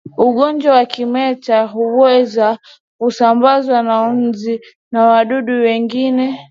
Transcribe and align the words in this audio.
Ugonjwa 0.17 0.71
wa 0.73 0.85
kimeta 0.85 1.63
huweza 1.67 2.57
kusambazwa 2.99 3.83
na 3.83 4.13
nzi 4.13 4.61
na 4.91 5.05
wadudu 5.07 5.53
wengine 5.53 6.39